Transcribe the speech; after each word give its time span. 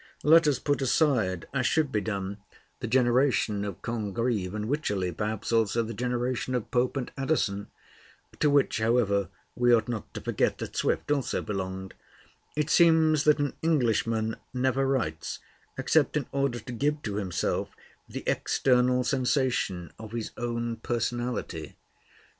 Let 0.23 0.47
us 0.47 0.57
put 0.57 0.81
aside, 0.81 1.47
as 1.53 1.67
should 1.67 1.91
be 1.91 2.01
done, 2.01 2.37
the 2.79 2.87
generation 2.87 3.63
of 3.63 3.83
Congreve 3.83 4.55
and 4.55 4.67
Wycherley, 4.67 5.11
perhaps 5.11 5.51
also 5.51 5.83
the 5.83 5.93
generation 5.93 6.55
of 6.55 6.71
Pope 6.71 6.97
and 6.97 7.11
Addison, 7.15 7.67
to 8.39 8.49
which, 8.49 8.79
however, 8.79 9.29
we 9.55 9.71
ought 9.71 9.87
not 9.87 10.11
to 10.15 10.21
forget 10.21 10.57
that 10.57 10.75
Swift 10.75 11.11
also 11.11 11.43
belonged; 11.43 11.93
it 12.55 12.71
seems 12.71 13.25
that 13.25 13.37
an 13.37 13.53
Englishman 13.61 14.37
never 14.55 14.87
writes 14.87 15.37
except 15.77 16.17
in 16.17 16.25
order 16.31 16.57
to 16.59 16.71
give 16.73 17.03
to 17.03 17.17
himself 17.17 17.69
the 18.09 18.23
external 18.25 19.03
sensation 19.03 19.93
of 19.99 20.13
his 20.13 20.31
own 20.35 20.77
personality. 20.77 21.75